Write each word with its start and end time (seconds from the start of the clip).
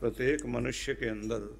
प्रत्येक 0.00 0.46
मनुष्य 0.46 0.94
के 0.94 1.08
अंदर 1.08 1.56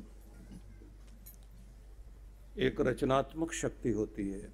एक 2.59 2.81
रचनात्मक 2.81 3.53
शक्ति 3.53 3.91
होती 3.91 4.31
है। 4.31 4.49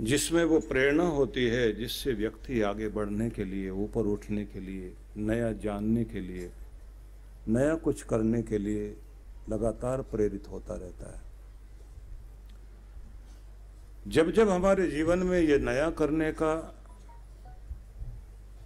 जिसमें 0.00 0.44
वो 0.44 0.60
प्रेरणा 0.60 1.04
होती 1.04 1.46
है, 1.46 1.72
जिससे 1.72 2.12
व्यक्ति 2.12 2.60
आगे 2.62 2.88
बढ़ने 2.88 3.30
के 3.30 3.44
लिए, 3.44 3.70
ऊपर 3.70 4.00
उठने 4.00 4.44
के 4.44 4.60
लिए, 4.60 4.94
नया 5.16 5.52
जानने 5.52 6.04
के 6.04 6.20
लिए, 6.20 6.52
नया 7.48 7.74
कुछ 7.74 8.02
करने 8.02 8.42
के 8.42 8.58
लिए 8.58 8.96
लगातार 9.48 10.02
प्रेरित 10.02 10.48
होता 10.48 10.74
रहता 10.74 11.16
है। 11.16 11.26
जब 14.06 14.30
जब 14.30 14.48
हमारे 14.48 14.90
जीवन 14.90 15.18
में 15.18 15.40
ये 15.40 15.58
नया 15.58 15.90
करने 15.90 16.32
का 16.32 16.72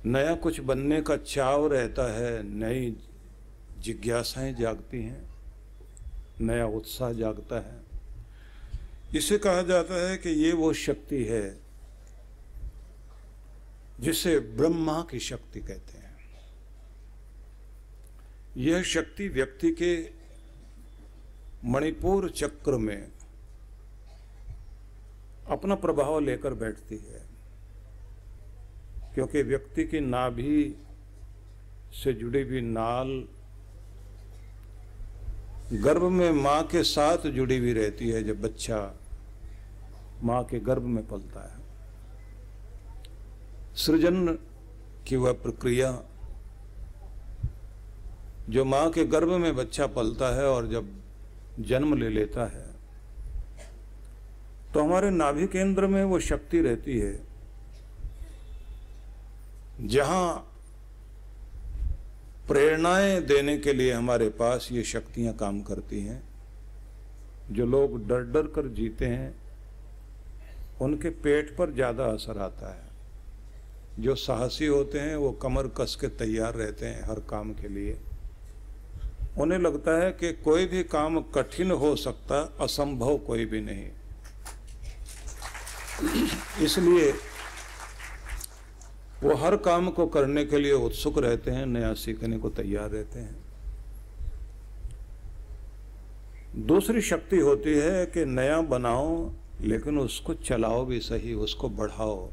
नया 0.07 0.35
कुछ 0.35 0.61
बनने 0.61 1.03
का 1.03 1.17
चाव 1.17 1.67
रहता 1.67 2.13
है, 2.13 2.43
नई 2.43 2.97
जिज्ञासाएँ 3.79 4.55
जागती 4.55 5.03
हैं, 5.03 5.31
नया 6.41 6.67
उत्साह 6.67 7.13
जागता 7.13 7.61
है। 7.61 7.81
इसे 9.15 9.39
कहा 9.39 9.63
जाता 9.63 10.11
है 10.11 10.17
कि 10.17 10.29
ये 10.29 10.53
वो 10.53 10.73
शक्ति 10.73 11.25
है 11.25 11.57
जिसे 14.01 14.41
ब्रह्मा 14.41 15.03
की 15.11 15.21
शक्ति 15.21 15.61
कहते 15.61 15.99
हैं। 15.99 16.17
यह 18.57 18.83
शक्ति 18.83 19.29
व्यक्ति 19.29 19.71
के 19.73 20.11
मणिपुर 21.65 22.31
चक्र 22.31 22.77
में 22.77 23.13
अपना 25.49 25.75
प्रभाव 25.75 26.21
लेकर 26.21 26.55
बैठती 26.55 26.97
है। 26.97 27.30
क्योंकि 29.15 29.43
व्यक्ति 29.43 29.85
की 29.85 30.01
नाभि 30.01 30.77
से 31.95 32.13
जुड़ी 32.13 32.43
हुई 32.43 32.61
नाल 32.61 33.09
गर्भ 35.73 36.03
में 36.03 36.31
माँ 36.33 36.63
के 36.63 36.83
साथ 36.83 37.27
जुड़ी 37.31 37.59
हुई 37.59 37.73
रहती 37.73 38.09
है 38.11 38.23
जब 38.25 38.41
बच्चा 38.43 38.79
माँ 40.25 40.43
के 40.45 40.59
गर्भ 40.61 40.83
में 40.83 41.07
पलता 41.09 41.43
है। 41.43 41.59
सृजन 43.77 44.27
की 45.07 45.17
वह 45.17 45.33
प्रक्रिया 45.33 45.91
जो 48.49 48.65
माँ 48.65 48.91
के 48.91 49.05
गर्भ 49.05 49.33
में 49.33 49.55
बच्चा 49.57 49.87
पलता 49.87 50.35
है 50.37 50.47
और 50.47 50.67
जब 50.69 50.89
जन्म 51.61 51.95
ले 51.99 52.09
लेता 52.09 52.47
है 52.47 52.67
तो 54.75 54.83
हमारे 54.83 55.11
नाभि 55.11 55.47
केंद्र 55.47 55.87
में 55.87 56.05
वो 56.05 56.19
शक्ति 56.21 56.61
रहती 56.61 56.99
है। 56.99 57.30
जहाँ 59.81 60.47
प्रेरणाएँ 62.49 63.21
देने 63.21 63.57
के 63.59 63.73
लिए 63.73 63.93
हमारे 63.93 64.29
पास 64.29 64.69
ये 64.73 64.83
शक्तियाँ 64.83 65.35
काम 65.35 65.61
करती 65.63 66.01
हैं, 66.01 66.23
जो 67.51 67.67
लोग 67.67 68.09
डर 68.09 68.23
डर 68.23 68.47
कर 68.47 68.69
जीते 68.69 69.07
हैं, 69.07 69.35
उनके 70.81 71.11
पेट 71.11 71.57
पर 71.57 71.73
ज़्यादा 71.75 72.05
असर 72.05 72.39
आता 72.39 72.75
है। 72.75 72.89
जो 73.99 74.15
साहसी 74.15 74.67
होते 74.67 74.99
हैं, 74.99 75.17
वो 75.17 75.33
कमर 75.33 75.69
कस 75.69 75.97
के 76.01 76.09
तैयार 76.09 76.55
रहते 76.55 76.87
हैं 76.87 77.03
हर 77.03 77.21
काम 77.21 77.53
के 77.53 77.69
लिए। 77.69 77.99
उन्हें 79.39 79.59
लगता 79.59 80.03
है 80.03 80.13
कि 80.13 80.33
कोई 80.33 80.67
भी 80.67 80.83
काम 80.83 81.21
कठिन 81.21 81.71
हो 81.71 81.97
सकता, 81.97 82.41
असंभव 82.61 83.17
कोई 83.19 83.45
भी 83.45 83.61
नहीं। 83.61 83.91
इसलिए 86.65 87.13
वो 89.23 89.35
हर 89.35 89.57
काम 89.57 89.91
को 89.91 90.07
करने 90.07 90.45
के 90.45 90.59
लिए 90.59 90.73
उत्सुक 90.73 91.19
रहते 91.19 91.51
हैं, 91.51 91.67
नया 91.67 91.95
सीखने 91.95 92.39
को 92.39 92.49
तैयार 92.49 92.91
रहते 92.91 93.19
हैं। 93.19 93.43
दूसरी 96.67 97.01
शक्ति 97.01 97.37
होती 97.37 97.71
है 97.71 98.07
कि 98.07 98.25
नया 98.25 98.61
बनाओ, 98.61 99.31
लेकिन 99.61 99.99
उसको 99.99 100.35
चलाओ 100.35 100.85
भी 100.85 101.01
सही, 101.01 101.35
उसको 101.35 101.69
बढ़ाओ 101.69 102.29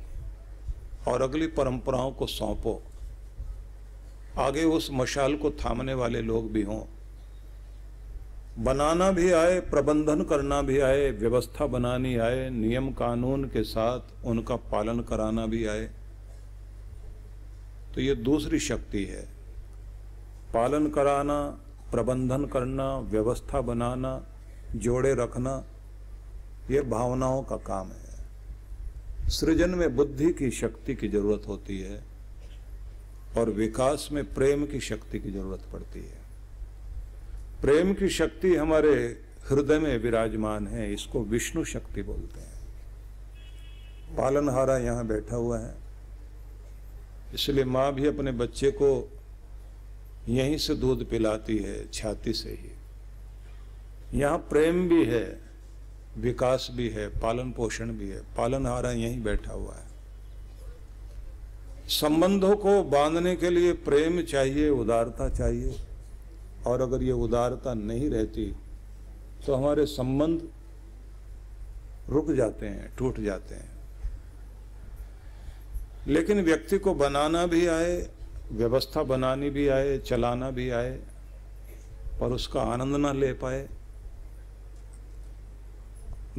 और 1.07 1.21
अगली 1.21 1.47
परंपराओं 1.47 2.11
को 2.11 2.27
सौंपो। 2.27 2.83
आगे 4.39 4.63
उस 4.63 4.89
मशाल 4.93 5.35
को 5.35 5.51
थामने 5.51 5.93
वाले 5.93 6.21
लोग 6.21 6.51
भी 6.51 6.61
हों। 6.61 6.81
बनाना 8.63 9.11
भी 9.11 9.31
आए, 9.31 9.59
प्रबंधन 9.59 10.23
करना 10.23 10.61
भी 10.61 10.79
आए, 10.79 11.11
व्यवस्था 11.11 11.67
बनानी 11.67 12.17
आए, 12.17 12.49
नियम 12.49 12.91
कानून 12.91 13.43
के 13.43 13.63
साथ 13.63 14.25
उनका 14.25 14.55
पालन 14.55 14.99
कराना 14.99 15.45
भी 15.45 15.65
आए। 15.65 15.89
तो 17.97 18.01
ये 18.01 18.15
दूसरी 18.15 18.59
शक्ति 18.59 19.03
है। 19.05 19.21
पालन 20.53 20.87
कराना, 20.87 21.45
प्रबंधन 21.91 22.45
करना, 22.45 22.99
व्यवस्था 22.99 23.61
बनाना, 23.61 24.11
जोड़े 24.75 25.13
रखना, 25.13 25.65
ये 26.71 26.81
भावनाओं 26.81 27.43
का 27.43 27.57
काम 27.57 27.87
है। 27.87 29.29
सृजन 29.29 29.69
में 29.69 29.95
बुद्धि 29.95 30.33
की 30.33 30.51
शक्ति 30.51 30.95
की 30.95 31.07
ज़रूरत 31.07 31.47
होती 31.47 31.79
है 31.79 32.03
और 33.37 33.49
विकास 33.49 34.09
में 34.11 34.33
प्रेम 34.33 34.65
की 34.65 34.79
शक्ति 34.79 35.19
की 35.19 35.31
ज़रूरत 35.31 35.63
पड़ती 35.73 35.99
है। 35.99 36.21
प्रेम 37.61 37.93
की 37.93 38.09
शक्ति 38.09 38.55
हमारे 38.55 38.93
हृदय 39.49 39.79
में 39.79 39.97
विराजमान 39.97 40.67
है, 40.67 40.93
इसको 40.93 41.23
विष्णु 41.23 41.63
शक्ति 41.63 42.01
बोलते 42.01 42.39
हैं। 42.39 42.57
पालनहारा 44.17 44.77
यहाँ 44.77 45.07
बैठा 45.07 45.35
हुआ 45.35 45.59
है। 45.59 45.86
इसलिए 47.33 47.65
माँ 47.65 47.93
भी 47.93 48.07
अपने 48.07 48.31
बच्चे 48.33 48.71
को 48.71 48.89
यहीं 50.29 50.57
से 50.57 50.75
दूध 50.75 51.09
पिलाती 51.09 51.57
है, 51.57 51.91
छाती 51.91 52.33
से 52.33 52.49
ही। 52.51 54.19
यहाँ 54.19 54.37
प्रेम 54.49 54.87
भी 54.89 55.03
है, 55.05 55.39
विकास 56.17 56.67
भी 56.71 56.89
है, 56.89 57.07
पालन 57.19 57.51
पोषण 57.51 57.91
भी 57.91 58.09
है 58.09 58.21
पालनहारा 58.37 58.91
यहीं 58.91 59.21
बैठा 59.23 59.53
हुआ 59.53 59.73
है। 59.73 59.85
संबंधों 61.91 62.55
को 62.55 62.83
बांधने 62.85 63.35
के 63.35 63.49
लिए 63.49 63.73
प्रेम 63.85 64.21
चाहिए, 64.23 64.69
उदारता 64.69 65.29
चाहिए। 65.29 65.75
और 66.67 66.81
अगर 66.81 67.03
ये 67.03 67.11
उदारता 67.13 67.73
नहीं 67.73 68.09
रहती 68.09 68.53
तो 69.45 69.55
हमारे 69.55 69.85
संबंध 69.85 70.41
रुक 72.09 72.31
जाते 72.31 72.65
हैं, 72.65 72.91
टूट 72.97 73.19
जाते 73.19 73.55
हैं। 73.55 73.76
लेकिन 76.07 76.41
व्यक्ति 76.41 76.77
को 76.77 76.93
बनाना 76.93 77.45
भी 77.45 77.67
आए, 77.67 78.09
व्यवस्था 78.51 79.03
बनानी 79.03 79.49
भी 79.49 79.67
आए, 79.67 79.97
चलाना 79.97 80.51
भी 80.51 80.69
आए, 80.69 80.91
पर 82.19 82.27
उसका 82.27 82.61
आनंद 82.61 82.95
ना 82.95 83.11
ले 83.11 83.33
पाए। 83.33 83.69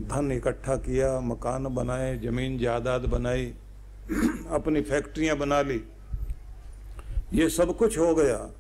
धन 0.01 0.33
इकट्ठा 0.33 0.77
किया, 0.77 1.21
मकान 1.21 1.75
बनाए, 1.75 2.19
ज़मीन 2.19 2.59
जायदाद 2.59 3.01
बनाई, 3.01 3.55
अपनी 4.51 4.81
फैक्ट्रियाँ 4.81 5.37
बना 5.37 5.63
ली, 5.63 5.85
ये 7.33 7.49
सब 7.49 7.77
कुछ 7.77 7.99
हो 7.99 8.15
गया। 8.15 8.51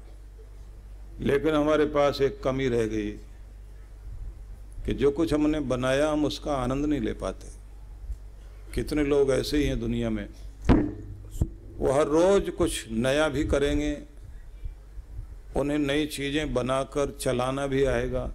लेकिन 1.20 1.54
हमारे 1.54 1.84
पास 1.84 2.20
एक 2.20 2.42
कमी 2.42 2.68
रह 2.68 2.86
गई 2.86 3.10
कि 4.86 4.94
जो 4.94 5.10
कुछ 5.10 5.34
हमने 5.34 5.60
बनाया, 5.60 6.10
हम 6.10 6.24
उसका 6.24 6.54
आनंद 6.54 6.86
नहीं 6.86 7.00
ले 7.00 7.12
पाते। 7.12 7.48
कितने 8.74 9.04
लोग 9.04 9.30
ऐसे 9.30 9.56
ही 9.56 9.64
हैं 9.64 9.80
दुनिया 9.80 10.10
में 10.10 10.28
वो 11.78 11.92
हर 11.92 12.06
रोज 12.06 12.50
कुछ 12.50 12.90
नया 12.90 13.28
भी 13.28 13.44
करेंगे, 13.44 14.02
उन्हें 15.56 15.78
नई 15.78 16.06
चीज़ें 16.06 16.54
बनाकर 16.54 17.16
चलाना 17.20 17.66
भी 17.66 17.84
आएगा। 17.84 18.34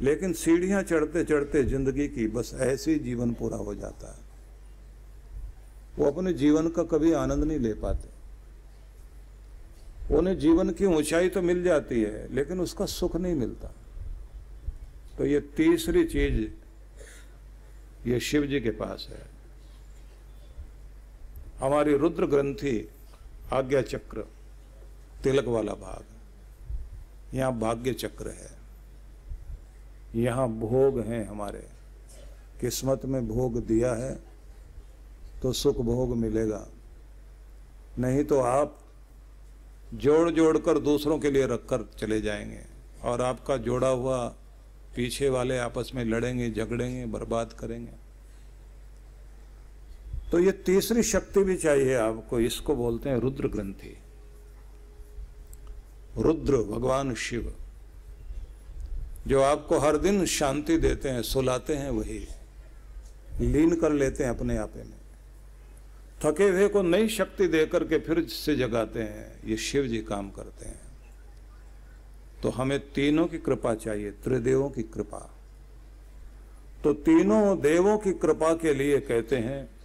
लेकिन 0.00 0.32
सीढ़ियाँ 0.32 0.82
चढ़ते 0.82 1.24
चढ़ते 1.24 1.62
ज़िंदगी 1.64 2.08
की 2.08 2.26
बस 2.28 2.54
ऐसे 2.54 2.92
ही 2.92 2.98
जीवन 2.98 3.32
पूरा 3.34 3.56
हो 3.56 3.74
जाता 3.74 4.12
है। 4.12 4.26
वो 5.98 6.10
अपने 6.10 6.32
जीवन 6.32 6.68
का 6.68 6.82
कभी 6.82 7.12
आनंद 7.12 7.44
नहीं 7.44 7.58
ले 7.58 7.74
पाते। 7.74 8.08
उन्हें 10.14 10.38
जीवन 10.38 10.70
की 10.70 10.84
ऊंचाई 10.86 11.28
तो 11.28 11.42
मिल 11.42 11.62
जाती 11.64 12.02
है, 12.02 12.34
लेकिन 12.34 12.60
उसका 12.60 12.86
सुख 12.86 13.16
नहीं 13.16 13.34
मिलता। 13.34 13.72
तो 15.18 15.26
ये 15.26 15.40
तीसरी 15.56 16.04
चीज़ 16.04 16.46
ये 18.08 18.20
शिव 18.20 18.46
जी 18.46 18.60
के 18.60 18.70
पास 18.70 19.08
है। 19.10 19.27
हमारी 21.60 21.96
रुद्र 21.96 22.26
ग्रंथि 22.26 22.88
आज्ञा 23.52 23.82
चक्र 23.82 24.26
तिलक 25.24 25.44
वाला 25.44 25.72
भाग। 25.72 26.04
यहाँ 27.36 27.58
भाग्य 27.58 27.92
चक्र 27.92 28.28
है। 28.28 28.50
यहाँ 30.14 30.48
भोग 30.48 31.00
हैं 31.00 31.26
हमारे। 31.28 31.66
किस्मत 32.60 33.04
में 33.04 33.28
भोग 33.28 33.56
दिया 33.66 33.92
है 33.94 34.18
तो 35.42 35.52
सुख 35.52 35.76
भोग 35.76 36.16
मिलेगा। 36.16 36.66
नहीं 37.98 38.24
तो 38.24 38.40
आप 38.40 38.78
जोड़ 39.94 40.30
जोड़ 40.30 40.58
कर 40.58 40.78
दूसरों 40.78 41.18
के 41.18 41.30
लिए 41.30 41.46
रखकर 41.46 41.88
चले 41.98 42.20
जाएँगे 42.20 42.64
और 43.04 43.22
आपका 43.22 43.56
जोड़ा 43.56 43.88
हुआ 43.88 44.28
पीछे 44.96 45.28
वाले 45.28 45.58
आपस 45.58 45.90
में 45.94 46.04
लड़ेंगे, 46.04 46.50
झगड़ेंगे, 46.50 47.06
बर्बाद 47.06 47.52
करेंगे। 47.52 48.07
तो 50.32 50.38
ये 50.38 50.52
तीसरी 50.52 51.02
शक्ति 51.02 51.42
भी 51.44 51.56
चाहिए 51.56 51.94
आपको, 51.94 52.40
इसको 52.40 52.74
बोलते 52.76 53.10
हैं 53.10 53.18
रुद्र 53.18 53.48
ग्रंथि 53.48 53.96
रुद्र, 56.18 56.56
भगवान 56.56 57.14
शिव, 57.14 57.54
जो 59.26 59.40
आपको 59.42 59.78
हर 59.78 59.96
दिन 59.96 60.24
शांति 60.26 60.76
देते 60.76 61.08
हैं, 61.08 61.22
सुलाते 61.22 61.74
हैं, 61.74 61.90
वही 61.90 62.18
लीन 63.40 63.74
कर 63.74 63.92
लेते 63.92 64.24
हैं 64.24 64.30
अपने 64.30 64.56
आपे 64.56 64.82
में। 64.82 64.96
थके 66.24 66.44
हुए 66.44 66.68
को 66.68 66.82
नई 66.82 67.08
शक्ति 67.08 67.48
देकर 67.48 67.84
के 67.84 67.98
फिर 67.98 68.24
से 68.24 68.56
जगाते 68.56 69.02
हैं, 69.02 69.40
ये 69.44 69.56
शिव 69.56 69.86
जी 69.86 69.98
काम 69.98 70.30
करते 70.30 70.66
हैं। 70.66 70.80
तो 72.42 72.50
हमें 72.50 72.78
तीनों 72.92 73.26
की 73.26 73.38
कृपा 73.38 73.74
चाहिए, 73.74 74.10
त्रिदेवों 74.10 74.70
की 74.70 74.82
कृपा। 74.82 75.34
तो 76.84 76.92
तीनों 76.92 77.60
देवों 77.60 77.98
की 77.98 78.12
कृपा 78.12 78.54
के 78.54 78.74
लिए 78.74 79.00
कहते 79.00 79.36
हैं 79.36 79.77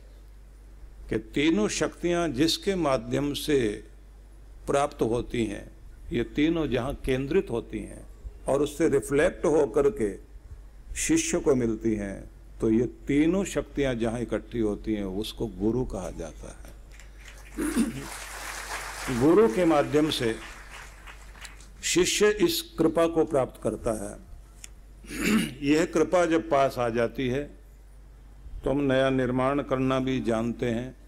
कि 1.14 1.20
तीनों 1.34 1.68
शक्तियाँ 1.70 2.28
जिसके 2.28 2.76
माध्यम 2.76 3.34
से 3.36 3.58
प्राप्त 4.68 5.02
होती 5.02 5.44
हैं, 5.46 5.66
ये 6.12 6.24
तीनों 6.36 6.66
जहाँ 6.68 6.94
केंद्रित 7.06 7.48
होती 7.52 7.80
हैं 7.80 8.06
और 8.48 8.62
उससे 8.62 8.88
रिफ्लेक्ट 8.90 9.46
होकर 9.46 9.90
के 9.92 10.10
शिष्य 10.98 11.40
को 11.40 11.56
मिलती 11.56 11.94
हैं 11.96 12.24
तो 12.62 12.70
ये 12.72 12.86
तीनों 13.08 13.44
शक्तियाँ 13.46 13.94
जहाँ 13.96 14.20
इकट्ठी 14.22 14.60
होती 14.60 14.94
हैं, 14.94 15.04
उसको 15.04 15.48
गुरु 15.48 15.84
कहा 15.86 16.10
जाता 16.10 16.56
है। 16.58 16.72
गुरु 19.20 19.48
के 19.48 19.66
माध्यम 19.66 20.10
से 20.10 20.36
शिष्य 21.84 22.30
इस 22.42 22.62
कृपा 22.80 23.06
को 23.08 23.26
प्राप्त 23.26 23.62
करता 23.64 23.92
है। 24.04 24.18
यह 25.64 25.86
कृपा 25.86 26.26
जब 26.26 26.50
पास 26.50 26.76
आ 26.80 26.90
जाती 26.90 27.28
है 27.28 27.44
तो 28.64 28.70
हम 28.70 28.82
नया 28.82 29.10
निर्माण 29.10 29.62
करना 29.62 30.00
भी 30.00 30.20
जानते 30.22 30.66
हैं। 30.66 31.03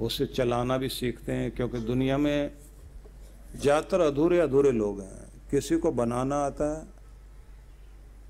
उसे 0.00 0.26
चलाना 0.26 0.78
भी 0.78 0.88
सीखते 0.88 1.32
हैं, 1.32 1.50
क्योंकि 1.50 1.78
दुनिया 1.78 2.18
में 2.18 2.50
ज़्यादातर 3.56 4.00
अधूरे 4.00 4.38
अधूरे 4.40 4.72
लोग 4.72 5.00
हैं। 5.00 5.26
किसी 5.50 5.76
को 5.76 5.92
बनाना 5.92 6.36
आता 6.36 6.78
है, 6.78 6.86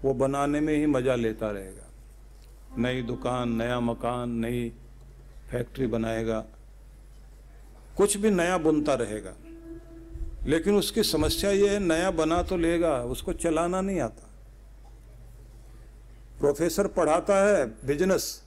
वो 0.03 0.15
बनाने 0.15 0.61
में 0.61 0.77
ही 0.77 0.87
मज़ा 0.87 1.15
लेता 1.15 1.51
रहेगा। 1.51 1.87
नई 2.79 3.03
दुकान, 3.03 3.53
नया 3.53 3.81
मकान, 3.81 4.31
नई 4.31 4.73
फैक्ट्री 5.51 5.87
बनाएगा। 5.87 6.45
कुछ 7.97 8.17
भी 8.17 8.31
नया 8.31 8.59
बुनता 8.59 8.95
रहेगा। 8.95 9.35
लेकिन 10.47 10.75
उसकी 10.75 11.03
समस्या 11.03 11.51
ये 11.51 11.69
है, 11.69 11.79
नया 11.79 12.11
बना 12.11 12.43
तो 12.43 12.57
लेगा, 12.57 13.03
उसको 13.03 13.33
चलाना 13.33 13.81
नहीं 13.81 14.01
आता। 14.01 14.31
प्रोफेसर 16.39 16.87
पढ़ाता 16.87 17.47
है, 17.47 17.67
बिज़नेस। 17.67 18.46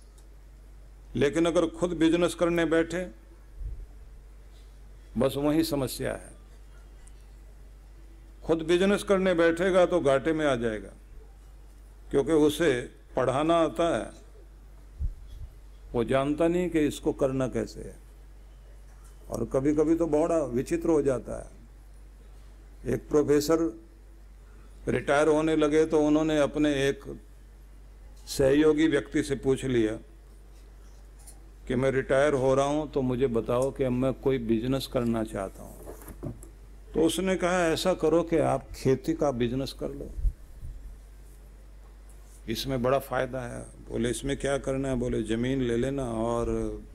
लेकिन 1.15 1.45
अगर 1.45 1.65
खुद 1.69 1.93
बिज़नेस 1.97 2.35
करने 2.35 2.65
बैठे, 2.65 3.05
बस 5.17 5.33
वही 5.37 5.63
समस्या 5.63 6.11
है। 6.13 6.37
खुद 8.43 8.61
बिज़नेस 8.61 9.03
करने 9.03 9.33
बैठेगा 9.33 9.85
तो 9.85 9.99
घाटे 10.01 10.33
में 10.33 10.45
आ 10.45 10.55
जाएगा, 10.55 10.89
क्योंकि 12.11 12.31
उसे 12.31 12.71
पढ़ाना 13.15 13.55
आता 13.55 13.87
है। 13.97 14.11
वो 15.93 16.03
जानता 16.03 16.47
नहीं 16.47 16.69
कि 16.69 16.79
इसको 16.79 17.13
करना 17.13 17.47
कैसे 17.47 17.81
है। 17.81 17.95
और 19.29 19.45
कभी 19.45 19.73
कभी 19.75 19.95
तो 19.95 20.07
बड़ा 20.07 20.37
विचित्र 20.45 20.89
हो 20.89 21.01
जाता 21.01 21.39
है। 21.39 22.93
एक 22.93 23.07
प्रोफेसर 23.09 23.61
रिटायर 24.87 25.27
होने 25.27 25.55
लगे 25.55 25.85
तो 25.85 25.99
उन्होंने 26.01 26.37
अपने 26.39 26.73
एक 26.87 27.03
सहयोगी 28.27 28.87
व्यक्ति 28.87 29.23
से 29.23 29.35
पूछ 29.35 29.65
लिया 29.65 29.97
कि 31.69 31.75
मैं 31.75 31.91
रिटायर 31.91 32.33
हो 32.33 32.55
रहा 32.55 32.65
हूँ 32.65 32.91
तो 32.91 33.01
मुझे 33.01 33.27
बताओ 33.27 33.71
कि 33.71 33.83
अब 33.83 33.91
मैं 33.91 34.13
कोई 34.13 34.37
बिज़नेस 34.37 34.87
करना 34.87 35.23
चाहता 35.23 35.63
हूँ। 35.63 35.75
तो 36.93 37.01
उसने 37.01 37.35
कहा, 37.35 37.67
ऐसा 37.67 37.93
करो 37.93 38.23
कि 38.23 38.37
आप 38.37 38.67
खेती 38.75 39.13
का 39.13 39.31
बिज़नेस 39.31 39.73
कर 39.73 39.89
लो। 39.89 40.09
इसमें 42.49 42.83
बड़ा 42.83 42.99
फ़ायदा 42.99 43.41
है। 43.41 43.61
बोले, 43.61 44.09
इसमें 44.09 44.37
क्या 44.37 44.57
करना 44.57 44.89
है? 44.89 44.95
बोले, 44.95 45.23
ज़मीन 45.23 45.61
ले 45.61 45.77
लेना 45.77 46.03
और 46.03 46.45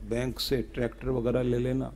बैंक 0.09 0.39
से 0.39 0.57
ट्रैक्टर 0.57 1.09
वगैरह 1.09 1.41
ले 1.41 1.57
लेना। 1.57 1.93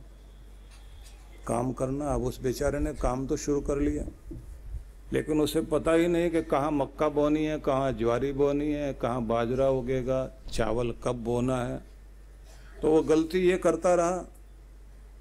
काम 1.46 1.72
करना। 1.72 2.06
अब 2.06 2.22
उस 2.22 2.42
बेचारे 2.42 2.78
ने 2.78 2.94
काम 2.94 3.26
तो 3.26 3.36
शुरू 3.36 3.60
कर 3.60 3.78
लिया। 3.78 4.04
लेकिन 5.12 5.40
उसे 5.40 5.60
पता 5.60 5.92
ही 5.92 6.08
नहीं 6.08 6.30
कि 6.30 6.42
कहाँ 6.42 6.70
मक्का 6.70 7.08
बोनी 7.08 7.44
है, 7.44 7.58
कहाँ 7.58 7.92
ज्वारी 7.92 8.32
बोनी 8.32 8.72
है, 8.72 8.94
कहाँ 8.94 9.22
बाजरा 9.22 9.68
उगेगा, 9.68 10.30
चावल 10.52 10.94
कब 11.04 11.16
बोना 11.16 11.56
है। 11.56 11.89
तो 12.82 12.90
वो 12.90 13.02
गलती 13.04 13.38
ये 13.40 13.56
करता 13.58 13.94
रहा। 13.94 14.24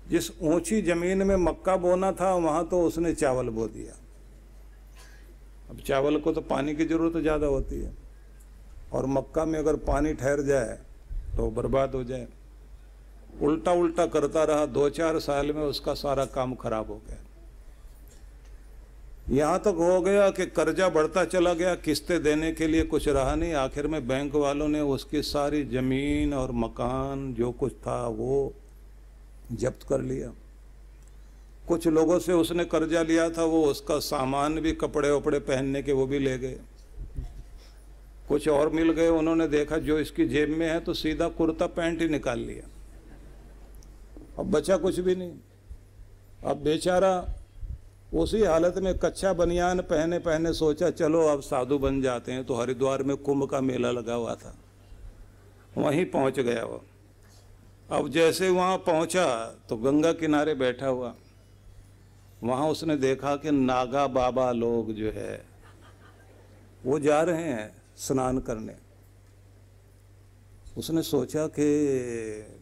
जिस 0.08 0.30
ऊँची 0.42 0.82
ज़मीन 0.82 1.24
में 1.24 1.36
मक्का 1.38 1.76
बोना 1.78 2.12
था, 2.12 2.34
वहाँ 2.36 2.68
तो 2.68 2.82
उसने 2.84 3.14
चावल 3.14 3.50
बो 3.50 3.68
दिया। 3.68 3.94
अब 5.70 5.80
चावल 5.80 6.18
को 6.20 6.32
तो 6.34 6.42
पानी 6.44 6.76
की 6.76 6.86
ज़रूरत 6.86 7.22
ज़्यादा 7.22 7.48
होती 7.48 7.80
है। 7.82 7.94
और 8.94 9.06
मक्का 9.08 9.46
में 9.46 9.58
अगर 9.60 9.76
पानी 9.86 10.14
ठहर 10.14 10.42
जाए 10.42 10.78
तो 11.38 11.50
बर्बाद 11.52 11.96
हो 11.96 12.04
जाए। 12.04 12.28
उल्टा 13.42 13.72
उल्टा 13.74 14.06
करता 14.08 14.44
रहा। 14.44 14.66
दो 14.68 14.90
चार 14.90 15.20
साल 15.20 15.52
में 15.52 15.64
उसका 15.64 15.94
सारा 15.96 16.26
काम 16.28 16.56
खराब 16.56 16.88
हो 16.88 17.02
गया। 17.08 17.18
यहाँ 19.30 19.60
तक 19.60 19.76
हो 19.80 20.02
गया 20.02 20.30
कि 20.30 20.46
कर्जा 20.46 20.90
बढ़ता 20.90 21.26
चला 21.26 21.54
गया, 21.54 21.76
किस्तें 21.76 22.24
देने 22.24 22.52
के 22.52 22.68
लिए 22.68 22.84
कुछ 22.84 23.08
रहा 23.08 23.36
नहीं। 23.36 23.54
आखिर 23.54 23.88
में 23.88 24.08
बैंक 24.08 24.36
वालों 24.36 24.68
ने 24.68 24.82
उसकी 24.82 25.22
सारी 25.22 25.64
ज़मीन 25.64 26.34
और 26.34 26.52
मकान, 26.52 27.34
जो 27.34 27.52
कुछ 27.52 27.74
था 27.74 28.08
वो 28.08 28.54
जब्त 29.52 29.84
कर 29.90 30.02
लिया। 30.02 30.32
कुछ 31.68 31.88
लोगों 31.88 32.20
से 32.20 32.34
उसने 32.34 32.66
कर्जा 32.66 33.02
लिया 33.02 33.30
था, 33.30 33.44
वो 33.44 33.64
उसका 33.66 34.00
सामान 34.00 34.60
भी, 34.60 34.72
कपड़े 34.72 35.12
वपड़े 35.12 35.40
पहनने 35.40 35.84
के 35.84 35.92
वो 35.92 36.06
भी 36.06 36.20
ले 36.20 36.38
गए। 36.38 36.60
कुछ 38.28 38.48
और 38.50 38.70
मिल 38.70 38.92
गए, 38.92 39.08
उन्होंने 39.08 39.48
देखा, 39.48 39.78
जो 39.78 40.00
इसकी 40.00 40.28
जेब 40.28 40.50
में 40.50 40.70
है 40.70 40.80
तो 40.80 40.94
सीधा 40.94 41.28
कुर्ता 41.28 41.66
पैंट 41.68 42.02
ही 42.02 42.10
निकाल 42.10 42.40
लिया। 42.40 42.68
अब 44.40 44.52
बचा 44.52 44.78
कुछ 44.78 45.00
भी 45.00 45.16
नहीं। 45.16 45.32
अब 46.46 46.58
बेचारा 46.58 47.36
उसी 48.14 48.44
हालत 48.44 48.78
में 48.78 48.98
कच्चा 48.98 49.34
बनियान 49.34 49.82
पहने 49.82 50.20
पहने 50.20 50.54
सोचा, 50.54 50.90
चलो 50.90 51.26
अब 51.28 51.42
साधु 51.42 51.78
बन 51.78 52.02
जाते 52.02 52.32
हैं। 52.32 52.44
तो 52.46 52.54
हरिद्वार 52.54 53.04
में 53.04 53.16
कुंभ 53.18 53.50
का 53.50 53.62
मेला 53.62 53.92
लगा 53.92 54.14
हुआ 54.14 54.36
था। 54.36 54.56
वहीं 55.78 56.06
पहुँच 56.06 56.40
गया 56.40 56.64
वो। 56.64 56.84
अब 57.92 58.10
जैसे 58.10 58.50
वहाँ 58.50 58.78
पहुँचा 58.78 59.26
तो 59.70 59.78
गंगा 59.78 60.12
किनारे 60.14 60.54
बैठा 60.54 60.88
हुआ। 60.88 61.14
वहाँ 62.44 62.68
उसने 62.70 62.96
देखा 62.96 63.36
कि 63.36 63.52
नागा 63.52 64.08
बाबा 64.08 64.52
लोग 64.52 64.94
जो 64.94 65.12
है, 65.12 65.46
वो 66.86 67.00
जा 67.00 67.22
रहे 67.22 67.44
हैं 67.44 67.72
स्नान 67.98 68.40
करने। 68.40 68.76
उसने 70.78 71.02
सोचा 71.02 71.48
कि 71.48 71.66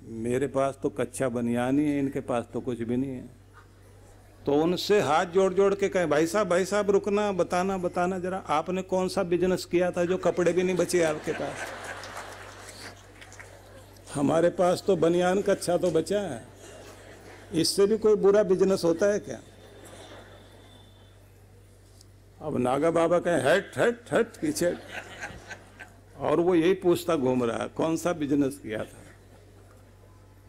मेरे 0.04 0.48
पास 0.48 0.80
तो 0.84 0.89
कच्चा 0.89 1.30
बनियान 1.30 1.80
ही 1.80 1.86
है, 1.86 2.00
इनके 2.00 2.20
पास 2.20 2.50
तो 2.54 2.62
कुछ 2.62 2.82
भी 2.82 2.98
नहीं 2.98 3.12
है। 3.12 3.37
तो 4.48 4.54
उनसे 4.54 5.00
हाथ 5.01 5.25
जोड़ 5.25 5.54
जोड़ 5.54 5.74
के 5.75 5.89
कहे, 5.89 6.06
भाई 6.06 6.27
साहब 6.27 6.50
भाई 6.50 6.66
साहब, 6.66 6.92
रुकना, 6.92 7.32
बताना 7.32 7.77
बताना 7.77 8.20
जरा, 8.20 8.38
आपने 8.38 8.82
कौन 8.82 9.08
सा 9.08 9.24
बिज़नेस 9.24 9.66
किया 9.66 9.92
था 9.92 10.06
जो 10.06 10.18
कपड़े 10.18 10.54
भी 10.54 10.63
नहीं 10.63 10.75
बचे 10.75 11.01
आपके 11.04 11.32
पास? 11.32 11.66
हमारे 14.13 14.50
पास 14.50 14.84
तो 14.88 14.96
बनियान 14.96 15.42
कच्चा 15.42 15.77
तो 15.77 15.92
बचा 15.92 16.20
है। 16.20 16.42
इससे 17.54 17.86
भी 17.86 17.98
कोई 17.98 18.16
बुरा 18.16 18.44
बिज़नेस 18.44 18.84
होता 18.84 19.06
है 19.06 19.20
क्या? 19.20 19.39
अब 22.42 22.58
नागा 22.58 22.92
बाबा 22.92 23.20
कहे, 23.20 23.42
हट 23.42 23.77
हट 23.77 24.13
हट, 24.13 24.38
पीछे। 24.38 24.74
और 26.20 26.39
वो 26.39 26.56
यही 26.56 26.74
पूछता 26.74 27.16
घूम 27.16 27.44
रहा 27.44 27.68
कौन 27.68 27.98
सा 27.98 28.13
बिज़नेस 28.13 28.60
किया 28.63 28.84
था? 28.84 29.04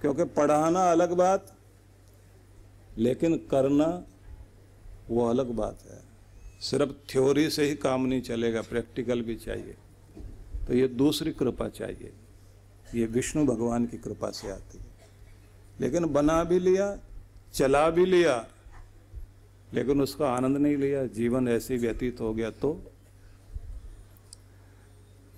क्योंकि 0.01 0.25
पढ़ाना 0.25 0.91
अलग 0.93 1.13
बात 1.17 1.55
लेकिन 2.99 3.37
करना 3.37 4.05
वो 5.11 5.29
अलग 5.29 5.51
बात 5.51 5.79
है। 5.91 6.03
सिर्फ़ 6.61 7.13
थ्योरी 7.13 7.51
से 7.51 7.65
ही 7.65 7.75
काम 7.75 8.07
नहीं 8.07 8.23
चलेगा 8.23 8.63
प्रैक्टिकल 8.63 9.23
भी 9.23 9.37
चाहिए। 9.37 9.77
तो 10.67 10.75
ये 10.75 10.89
दूसरी 10.89 11.33
कृपा 11.33 11.69
चाहिए। 11.69 12.13
ये 12.95 13.07
विष्णु 13.07 13.47
भगवान 13.47 13.87
की 13.87 13.97
कृपा 13.97 14.31
से 14.31 14.51
आती 14.51 14.79
है। 14.79 14.85
लेकिन 15.81 16.07
बना 16.07 16.45
भी 16.45 16.59
लिया, 16.59 16.99
चला 17.55 17.91
भी 17.91 18.07
लिया, 18.07 18.49
लेकिन 19.75 20.01
उसका 20.01 20.29
आनंद 20.29 20.57
नहीं 20.57 20.77
लिया, 20.77 21.07
जीवन 21.07 21.49
ऐसे 21.49 21.77
व्यतीत 21.77 22.21
हो 22.21 22.35
गया 22.35 22.51
तो? 22.51 22.93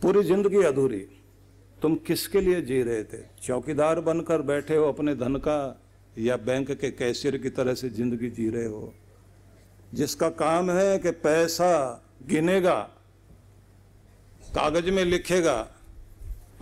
पूरी 0.02 0.22
ज़िंदगी 0.22 0.62
अधूरी। 0.62 1.06
तुम 1.82 1.96
किसके 1.96 2.40
लिए 2.40 2.62
जी 2.62 2.82
रहे 2.82 3.04
थे? 3.04 3.22
चौकीदार 3.42 4.00
बनकर 4.00 4.42
बैठे 4.42 4.76
हो 4.76 4.84
अपने 4.84 5.14
धन 5.14 5.36
का 5.36 5.79
या 6.18 6.36
बैंक 6.38 6.70
के 6.72 6.90
कैशियर 6.90 7.36
की 7.38 7.50
तरह 7.50 7.74
से 7.74 7.88
ज़िंदगी 7.90 8.30
जी 8.30 8.48
रहे 8.50 8.66
हो। 8.66 8.92
जिसका 9.94 10.28
काम 10.30 10.70
है 10.70 10.98
कि 10.98 11.10
पैसा 11.10 11.72
गिनेगा, 12.26 12.78
कागज़ 14.54 14.90
में 14.90 15.04
लिखेगा, 15.04 15.66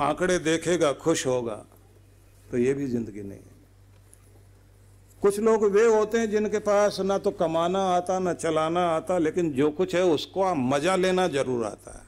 आंकड़े 0.01 0.39
देखेगा, 0.41 0.93
खुश 0.95 1.27
होगा 1.27 1.65
तो 2.51 2.59
ये 2.59 2.75
भी 2.75 2.87
ज़िंदगी 2.87 3.23
नहीं 3.23 3.39
है। 3.39 3.57
कुछ 5.23 5.39
लोग 5.41 5.65
वे 5.67 5.85
होते 5.87 6.19
हैं 6.19 6.31
जिनके 6.31 6.59
पास 6.61 7.01
ना 7.01 7.19
तो 7.19 7.31
कमाना 7.33 7.79
आता, 7.87 8.19
ना 8.19 8.33
चलाना 8.35 8.81
आता, 8.89 9.19
लेकिन 9.19 9.53
जो 9.53 9.71
कुछ 9.71 9.95
है 9.95 10.03
उसको 10.05 10.55
मज़ा 10.55 10.97
लेना 10.97 11.27
ज़रूर 11.29 11.65
आता 11.67 11.93
है। 11.93 12.07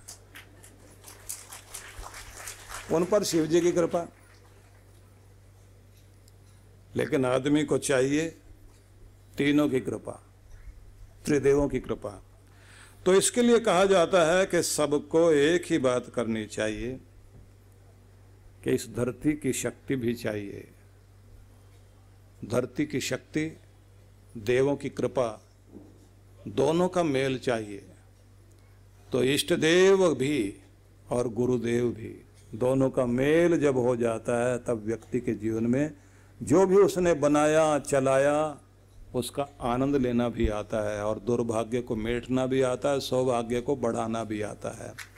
उन 2.90 3.04
पर 3.04 3.25
शिव 3.25 3.47
जी 3.47 3.61
की 3.61 3.73
कृपा। 3.73 4.06
लेकिन 6.97 7.25
आदमी 7.25 7.64
को 7.64 7.78
चाहिए 7.78 8.28
तीनों 9.37 9.68
की 9.68 9.80
कृपा, 9.80 10.12
त्रिदेवों 11.25 11.68
की 11.68 11.80
कृपा। 11.80 12.23
तो 13.06 13.14
इसके 13.14 13.42
लिए 13.42 13.59
कहा 13.59 13.85
जाता 13.85 14.23
है 14.32 14.47
कि 14.47 14.62
सबको 14.62 15.30
एक 15.32 15.66
ही 15.66 15.78
बात 15.78 16.06
करनी 16.14 16.47
चाहिए 16.47 17.00
कि 18.64 18.70
इस 18.70 18.88
धरती 18.97 19.32
की 19.32 19.52
शक्ति 19.52 19.97
भी 19.97 20.14
चाहिए। 20.14 20.68
धरती 22.44 22.87
की 22.87 23.00
शक्ति, 23.00 23.56
देवों 24.37 24.76
की 24.76 24.88
कृपा, 24.88 25.28
दोनों 26.49 26.88
का 26.88 27.02
मेल 27.02 27.38
चाहिए। 27.38 27.87
तो 29.12 29.23
इष्ट 29.25 29.52
देव 29.52 30.14
भी 30.14 30.54
और 31.11 31.28
गुरुदेव 31.28 31.88
भी, 31.88 32.14
दोनों 32.54 32.90
का 32.90 33.06
मेल 33.06 33.59
जब 33.59 33.76
हो 33.76 33.97
जाता 33.97 34.37
है 34.44 34.59
तब 34.59 34.82
व्यक्ति 34.87 35.20
के 35.20 35.35
जीवन 35.35 35.66
में 35.66 35.92
जो 36.42 36.66
भी 36.66 36.76
उसने 36.76 37.14
बनाया, 37.14 37.78
चलाया, 37.78 38.56
उसका 39.14 39.47
आनंद 39.61 39.97
लेना 39.97 40.28
भी 40.28 40.49
आता 40.49 40.90
है 40.90 41.04
और 41.04 41.18
दुर्भाग्य 41.18 41.80
को 41.80 41.97
मेटना 41.97 42.47
भी 42.47 42.62
आता 42.62 42.90
है, 42.90 43.00
सौभाग्य 43.00 43.61
को 43.61 43.76
बढ़ाना 43.76 44.25
भी 44.25 44.42
आता 44.42 44.68
है। 44.85 45.09